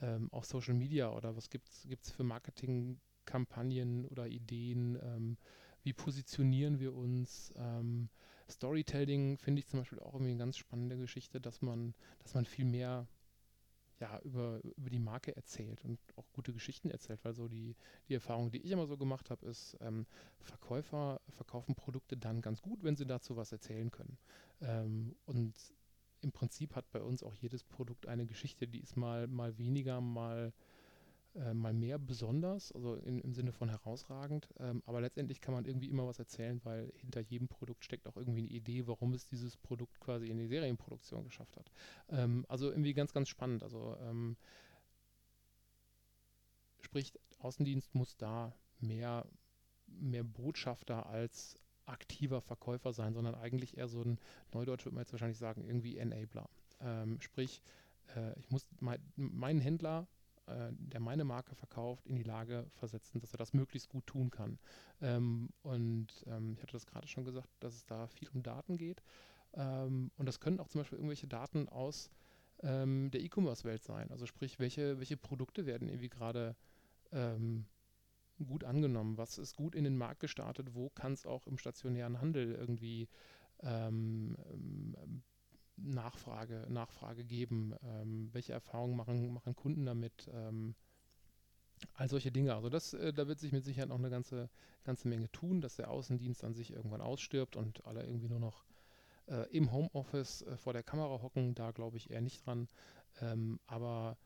ähm, 0.02 0.30
auf 0.32 0.46
Social 0.46 0.74
Media 0.74 1.12
oder 1.12 1.36
was 1.36 1.50
gibt 1.50 1.70
es 1.70 2.12
für 2.12 2.24
Marketingkampagnen 2.24 4.06
oder 4.06 4.28
Ideen, 4.28 4.98
ähm, 5.02 5.38
wie 5.84 5.94
positionieren 5.94 6.80
wir 6.80 6.94
uns. 6.94 7.54
Ähm, 7.58 8.10
Storytelling 8.50 9.38
finde 9.38 9.60
ich 9.60 9.68
zum 9.68 9.80
Beispiel 9.80 10.00
auch 10.00 10.14
irgendwie 10.14 10.32
eine 10.32 10.40
ganz 10.40 10.58
spannende 10.58 10.98
Geschichte, 10.98 11.40
dass 11.40 11.62
man, 11.62 11.94
dass 12.20 12.34
man 12.34 12.46
viel 12.46 12.66
mehr 12.66 13.08
ja, 14.00 14.20
über, 14.24 14.60
über 14.76 14.90
die 14.90 15.00
Marke 15.00 15.36
erzählt 15.36 15.84
und 15.86 15.98
auch 16.18 16.30
gute 16.34 16.52
Geschichten 16.52 16.90
erzählt, 16.92 17.24
weil 17.24 17.34
so 17.34 17.48
die, 17.48 17.76
die 18.10 18.16
Erfahrung, 18.16 18.52
die 18.52 18.58
ich 18.58 18.72
immer 18.72 18.86
so 18.86 18.98
gemacht 18.98 19.30
habe, 19.30 19.46
ist, 19.46 19.78
ähm, 19.80 20.06
Verkäufer 20.42 21.22
verkaufen 21.30 21.76
Produkte 21.76 22.18
dann 22.18 22.42
ganz 22.42 22.62
gut, 22.62 22.84
wenn 22.84 22.98
sie 22.98 23.06
dazu 23.06 23.38
was 23.38 23.54
erzählen 23.54 23.92
können. 23.92 24.18
Ähm, 24.62 25.16
und 25.26 25.54
im 26.24 26.32
Prinzip 26.32 26.76
hat 26.76 26.92
bei 26.92 27.02
uns 27.02 27.24
auch 27.24 27.34
jedes 27.36 27.64
Produkt 27.64 28.08
eine 28.08 28.26
Geschichte, 28.26 28.68
die 28.68 28.80
ist 28.80 28.96
mal, 28.96 29.28
mal 29.28 29.58
weniger, 29.58 30.02
mal, 30.02 30.54
äh, 31.36 31.54
mal 31.54 31.74
mehr 31.74 32.00
besonders, 32.00 32.72
also 32.72 32.96
in, 32.96 33.20
im 33.20 33.34
Sinne 33.34 33.52
von 33.52 33.70
herausragend. 33.70 34.50
Ähm, 34.60 34.82
aber 34.86 35.02
letztendlich 35.02 35.42
kann 35.42 35.54
man 35.54 35.66
irgendwie 35.66 35.90
immer 35.90 36.08
was 36.08 36.20
erzählen, 36.20 36.62
weil 36.64 36.92
hinter 36.98 37.22
jedem 37.22 37.48
Produkt 37.48 37.84
steckt 37.86 38.08
auch 38.08 38.18
irgendwie 38.18 38.42
eine 38.42 38.52
Idee, 38.52 38.88
warum 38.88 39.14
es 39.14 39.28
dieses 39.28 39.58
Produkt 39.58 40.00
quasi 40.00 40.28
in 40.28 40.38
die 40.38 40.48
Serienproduktion 40.48 41.24
geschafft 41.24 41.58
hat. 41.58 41.72
Ähm, 42.10 42.46
also 42.50 42.70
irgendwie 42.70 42.94
ganz, 42.94 43.14
ganz 43.14 43.30
spannend. 43.30 43.64
Also 43.64 43.98
ähm, 44.02 44.38
sprich, 46.82 47.14
Außendienst 47.40 47.94
muss 47.96 48.16
da 48.18 48.56
mehr, 48.80 49.28
mehr 49.88 50.24
Botschafter 50.24 51.06
als 51.08 51.60
aktiver 51.86 52.42
Verkäufer 52.42 52.94
sein, 52.94 53.14
sondern 53.14 53.36
eigentlich 53.36 53.78
eher 53.78 53.88
so 53.88 54.02
ein, 54.02 54.20
Neudeutsch 54.54 54.86
würde 54.86 54.96
man 54.96 55.04
jetzt 55.04 55.14
wahrscheinlich 55.14 55.38
sagen, 55.38 55.64
irgendwie 55.64 55.98
Enabler. 55.98 56.50
Ähm, 56.80 57.20
sprich, 57.22 57.62
äh, 58.16 58.38
ich 58.40 58.50
muss 58.50 58.68
mein, 58.80 59.00
meinen 59.16 59.60
Händler, 59.60 60.08
äh, 60.46 60.72
der 60.72 61.00
meine 61.00 61.24
Marke 61.24 61.56
verkauft, 61.56 62.08
in 62.08 62.16
die 62.16 62.24
Lage 62.24 62.66
versetzen, 62.74 63.20
dass 63.20 63.34
er 63.34 63.38
das 63.38 63.54
möglichst 63.54 63.90
gut 63.90 64.06
tun 64.08 64.30
kann. 64.30 64.60
Ähm, 65.02 65.50
und 65.62 66.08
ähm, 66.28 66.54
ich 66.56 66.62
hatte 66.62 66.74
das 66.74 66.86
gerade 66.86 67.08
schon 67.08 67.26
gesagt, 67.26 67.50
dass 67.60 67.76
es 67.76 67.86
da 67.86 68.08
viel 68.08 68.30
um 68.30 68.44
Daten 68.44 68.78
geht. 68.78 69.04
Ähm, 69.54 70.12
und 70.18 70.26
das 70.26 70.40
können 70.40 70.60
auch 70.60 70.68
zum 70.68 70.82
Beispiel 70.82 70.98
irgendwelche 70.98 71.28
Daten 71.28 71.70
aus 71.70 72.10
ähm, 72.62 73.12
der 73.12 73.22
E-Commerce-Welt 73.22 73.84
sein. 73.84 74.12
Also 74.12 74.26
sprich, 74.26 74.60
welche, 74.60 75.00
welche 75.00 75.18
Produkte 75.18 75.66
werden 75.66 75.88
irgendwie 75.88 76.10
gerade 76.10 76.56
ähm, 77.12 77.66
gut 78.46 78.64
angenommen? 78.64 79.18
Was 79.18 79.38
ist 79.38 79.56
gut 79.56 79.76
in 79.76 79.84
den 79.84 79.98
Markt 79.98 80.20
gestartet? 80.20 80.74
Wo 80.74 80.90
kann 80.90 81.14
es 81.14 81.26
auch 81.26 81.48
im 81.48 81.58
stationären 81.58 82.22
Handel 82.22 82.54
irgendwie 82.54 83.08
ähm, 83.62 84.36
ähm, 84.52 85.24
Nachfrage, 85.76 86.66
Nachfrage 86.70 87.24
geben? 87.24 87.76
Ähm, 87.84 88.30
welche 88.34 88.54
Erfahrungen 88.54 88.96
machen, 88.96 89.34
machen 89.34 89.56
Kunden 89.56 89.86
damit? 89.86 90.30
Ähm, 90.34 90.76
all 91.96 92.10
solche 92.10 92.32
Dinge. 92.32 92.56
Also 92.56 92.70
das, 92.70 92.94
äh, 92.94 93.14
da 93.14 93.28
wird 93.28 93.40
sich 93.40 93.52
mit 93.52 93.64
Sicherheit 93.64 93.90
noch 93.90 94.00
eine 94.00 94.10
ganze, 94.10 94.50
ganze 94.84 95.08
Menge 95.08 95.32
tun, 95.32 95.62
dass 95.62 95.76
der 95.76 95.90
Außendienst 95.90 96.44
an 96.44 96.54
sich 96.54 96.72
irgendwann 96.72 97.02
ausstirbt 97.02 97.56
und 97.56 97.86
alle 97.86 98.04
irgendwie 98.04 98.30
nur 98.30 98.40
noch 98.40 98.66
äh, 99.28 99.50
im 99.56 99.72
Homeoffice 99.72 100.44
äh, 100.44 100.58
vor 100.58 100.74
der 100.74 100.84
Kamera 100.84 101.22
hocken. 101.22 101.56
Da 101.56 101.72
glaube 101.72 101.98
ich 101.98 102.10
eher 102.10 102.22
nicht 102.22 102.46
dran. 102.46 102.68
Ähm, 103.22 103.60
aber 103.68 104.18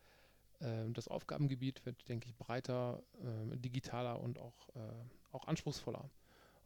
das 0.59 1.07
Aufgabengebiet 1.07 1.85
wird, 1.85 2.07
denke 2.09 2.27
ich, 2.27 2.35
breiter, 2.35 3.03
äh, 3.19 3.57
digitaler 3.57 4.19
und 4.19 4.39
auch, 4.39 4.69
äh, 4.75 4.79
auch 5.31 5.47
anspruchsvoller. 5.47 6.09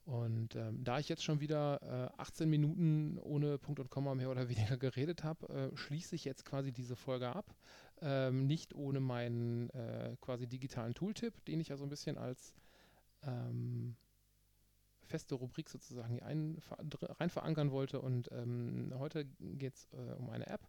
Und 0.06 0.56
ähm, 0.56 0.84
da 0.84 1.00
ich 1.00 1.10
jetzt 1.10 1.24
schon 1.24 1.42
wieder 1.42 2.12
äh, 2.18 2.22
18 2.22 2.50
Minuten 2.50 3.20
ohne 3.20 3.58
Punkt 3.58 3.80
und 3.80 3.90
Komma 3.90 4.16
mehr 4.16 4.32
oder 4.32 4.50
weniger 4.50 4.78
geredet 4.78 5.24
habe, 5.24 5.72
äh, 5.74 5.78
schließe 5.78 6.16
ich 6.16 6.26
jetzt 6.26 6.46
quasi 6.46 6.72
diese 6.72 6.96
Folge 6.96 7.36
ab. 7.36 7.54
Ähm, 8.02 8.48
nicht 8.48 8.74
ohne 8.74 9.00
meinen 9.00 9.70
äh, 9.70 10.16
quasi 10.22 10.48
digitalen 10.48 10.96
Tooltip, 10.96 11.46
den 11.46 11.60
ich 11.60 11.70
ja 11.70 11.78
so 11.78 11.84
ein 11.84 11.90
bisschen 11.90 12.18
als 12.18 12.56
ähm, 13.24 13.96
feste 15.04 15.36
Rubrik 15.36 15.70
sozusagen 15.70 16.14
hier 16.14 16.26
ein, 16.26 16.58
rein 17.20 17.30
verankern 17.30 17.72
wollte. 17.72 18.02
Und 18.02 18.30
ähm, 18.32 18.92
heute 18.98 19.26
geht 19.40 19.76
es 19.76 19.88
äh, 19.94 20.16
um 20.18 20.30
eine 20.32 20.48
App, 20.48 20.68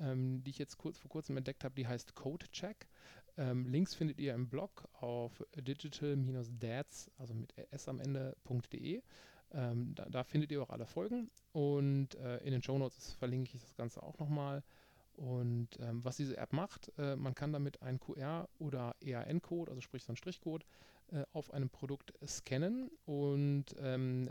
ähm, 0.00 0.42
die 0.44 0.50
ich 0.50 0.58
jetzt 0.58 0.78
kurz 0.78 0.98
vor 0.98 1.10
kurzem 1.10 1.36
entdeckt 1.36 1.64
habe, 1.64 1.74
die 1.74 1.86
heißt 1.86 2.14
CodeCheck. 2.14 2.88
Ähm, 3.36 3.66
Links 3.66 3.94
findet 3.94 4.20
ihr 4.20 4.34
im 4.34 4.48
Blog 4.48 4.88
auf 5.00 5.44
digital-dads, 5.56 7.10
also 7.18 7.34
mit 7.34 7.52
s 7.70 7.88
am 7.88 8.00
Ende.de. 8.00 9.02
Ähm, 9.52 9.94
da, 9.94 10.06
da, 10.06 10.24
findet 10.24 10.50
ihr 10.52 10.62
auch 10.62 10.70
alle 10.70 10.86
Folgen 10.86 11.30
und 11.52 12.14
äh, 12.16 12.38
in 12.38 12.52
den 12.52 12.62
Show 12.62 12.76
Notes 12.78 13.12
verlinke 13.12 13.54
ich 13.54 13.62
das 13.62 13.76
Ganze 13.76 14.02
auch 14.02 14.18
nochmal. 14.18 14.62
Und 15.16 15.68
ähm, 15.78 16.04
was 16.04 16.16
diese 16.16 16.36
App 16.36 16.52
macht, 16.52 16.92
äh, 16.98 17.14
man 17.14 17.34
kann 17.34 17.52
damit 17.52 17.80
einen 17.82 18.00
QR- 18.00 18.48
oder 18.58 18.96
EAN-Code, 19.00 19.70
also 19.70 19.80
sprich 19.80 20.02
so 20.02 20.08
einen 20.10 20.16
Strichcode, 20.16 20.64
äh, 21.12 21.24
auf 21.32 21.52
einem 21.52 21.70
Produkt 21.70 22.14
scannen 22.26 22.90
und 23.04 23.66
ähm, 23.78 24.28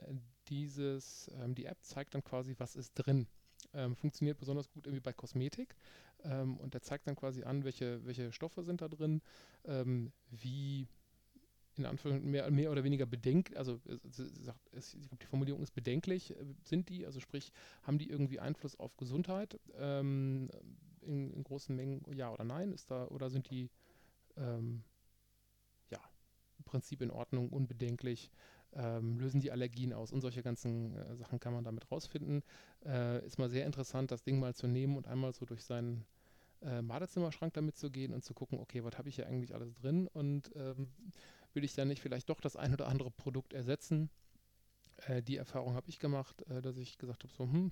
dieses, 0.49 1.31
ähm, 1.39 1.55
die 1.55 1.65
App 1.65 1.77
zeigt 1.83 2.15
dann 2.15 2.23
quasi, 2.23 2.55
was 2.57 2.75
ist 2.75 2.93
drin. 2.95 3.27
Ähm, 3.73 3.95
funktioniert 3.95 4.37
besonders 4.37 4.69
gut 4.69 4.85
irgendwie 4.85 5.01
bei 5.01 5.13
Kosmetik. 5.13 5.75
Ähm, 6.23 6.57
und 6.57 6.73
der 6.73 6.81
zeigt 6.81 7.07
dann 7.07 7.15
quasi 7.15 7.43
an, 7.43 7.63
welche, 7.63 8.05
welche 8.05 8.31
Stoffe 8.31 8.63
sind 8.63 8.81
da 8.81 8.87
drin, 8.87 9.21
ähm, 9.65 10.11
wie 10.29 10.87
in 11.75 11.85
Anführungszeichen 11.85 12.29
mehr, 12.29 12.49
mehr 12.51 12.71
oder 12.71 12.83
weniger 12.83 13.05
bedenkt, 13.05 13.57
also 13.57 13.81
es, 14.71 14.93
ich 14.93 15.09
glaube, 15.09 15.23
die 15.23 15.25
Formulierung 15.25 15.63
ist 15.63 15.73
bedenklich, 15.73 16.31
äh, 16.31 16.45
sind 16.63 16.89
die, 16.89 17.05
also 17.05 17.19
sprich, 17.19 17.51
haben 17.83 17.97
die 17.97 18.09
irgendwie 18.09 18.39
Einfluss 18.39 18.79
auf 18.79 18.95
Gesundheit 18.97 19.59
ähm, 19.77 20.49
in, 21.01 21.31
in, 21.31 21.43
großen 21.43 21.75
Mengen, 21.75 22.03
ja 22.13 22.31
oder 22.31 22.43
nein, 22.43 22.71
ist 22.73 22.91
da, 22.91 23.07
oder 23.07 23.29
sind 23.29 23.49
die 23.49 23.69
ähm, 24.37 24.83
ja, 25.89 25.99
im 26.59 26.65
Prinzip 26.65 27.01
in 27.01 27.11
Ordnung, 27.11 27.49
unbedenklich, 27.49 28.29
ähm, 28.75 29.17
lösen 29.19 29.39
die 29.39 29.51
Allergien 29.51 29.93
aus 29.93 30.11
und 30.11 30.21
solche 30.21 30.43
ganzen 30.43 30.95
äh, 30.95 31.15
Sachen 31.15 31.39
kann 31.39 31.53
man 31.53 31.63
damit 31.63 31.89
rausfinden. 31.91 32.43
Äh, 32.85 33.25
ist 33.25 33.39
mal 33.39 33.49
sehr 33.49 33.65
interessant, 33.65 34.11
das 34.11 34.23
Ding 34.23 34.39
mal 34.39 34.53
zu 34.53 34.67
nehmen 34.67 34.97
und 34.97 35.07
einmal 35.07 35.33
so 35.33 35.45
durch 35.45 35.63
seinen 35.63 36.05
äh, 36.61 36.81
Badezimmerschrank 36.81 37.53
damit 37.53 37.77
zu 37.77 37.91
gehen 37.91 38.13
und 38.13 38.23
zu 38.23 38.33
gucken, 38.33 38.59
okay, 38.59 38.83
was 38.83 38.97
habe 38.97 39.09
ich 39.09 39.15
hier 39.15 39.27
eigentlich 39.27 39.53
alles 39.53 39.73
drin 39.73 40.07
und 40.07 40.51
ähm, 40.55 40.87
will 41.53 41.63
ich 41.63 41.75
dann 41.75 41.87
nicht 41.87 42.01
vielleicht 42.01 42.29
doch 42.29 42.41
das 42.41 42.55
ein 42.55 42.73
oder 42.73 42.87
andere 42.87 43.11
Produkt 43.11 43.53
ersetzen. 43.53 44.09
Äh, 45.07 45.21
die 45.21 45.37
Erfahrung 45.37 45.75
habe 45.75 45.89
ich 45.89 45.99
gemacht, 45.99 46.41
äh, 46.49 46.61
dass 46.61 46.77
ich 46.77 46.97
gesagt 46.97 47.23
habe, 47.23 47.33
so, 47.33 47.43
hm, 47.43 47.71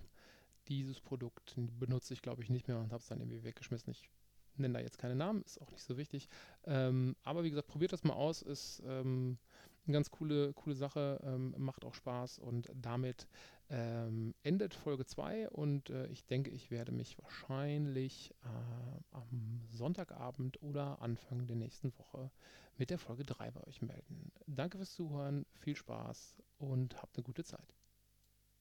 dieses 0.68 1.00
Produkt 1.00 1.56
benutze 1.80 2.14
ich 2.14 2.22
glaube 2.22 2.44
ich 2.44 2.50
nicht 2.50 2.68
mehr 2.68 2.80
und 2.80 2.92
habe 2.92 3.02
es 3.02 3.08
dann 3.08 3.20
irgendwie 3.20 3.44
weggeschmissen. 3.44 3.92
Ich 3.92 4.10
nenne 4.58 4.76
da 4.76 4.80
jetzt 4.80 4.98
keine 4.98 5.16
Namen, 5.16 5.42
ist 5.44 5.60
auch 5.62 5.72
nicht 5.72 5.84
so 5.84 5.98
wichtig. 5.98 6.30
Ähm, 6.66 7.16
aber 7.24 7.44
wie 7.44 7.50
gesagt, 7.50 7.68
probiert 7.68 7.94
das 7.94 8.04
mal 8.04 8.14
aus, 8.14 8.42
ist 8.42 8.82
ähm, 8.86 9.38
eine 9.86 9.94
ganz 9.94 10.12
coole, 10.12 10.54
coole 10.54 10.76
Sache, 10.76 11.20
ähm, 11.24 11.56
macht 11.58 11.86
auch 11.86 11.94
Spaß 11.94 12.40
und 12.40 12.70
damit 12.74 13.28
ähm, 13.70 14.36
endet 14.44 14.74
Folge 14.74 15.06
2 15.06 15.50
und 15.50 15.90
äh, 15.90 16.08
ich 16.08 16.26
denke, 16.26 16.52
ich 16.52 16.72
werde 16.72 16.92
mich 16.92 17.18
wahrscheinlich 17.22 18.34
äh, 18.44 19.16
am 19.16 19.62
Sonntagabend 19.70 20.62
oder 20.62 21.02
Anfang 21.02 21.48
der 21.48 21.56
nächsten 21.56 21.98
Woche 21.98 22.32
mit 22.78 22.90
der 22.90 23.00
Folge 23.00 23.24
3 23.24 23.52
bei 23.52 23.64
euch 23.68 23.82
melden. 23.82 24.32
Danke 24.46 24.78
fürs 24.78 24.94
Zuhören, 24.94 25.46
viel 25.54 25.76
Spaß 25.76 26.36
und 26.58 27.02
habt 27.02 27.18
eine 27.18 27.24
gute 27.24 27.44
Zeit. 27.44 27.76